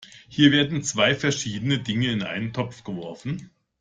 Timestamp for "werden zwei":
0.51-1.13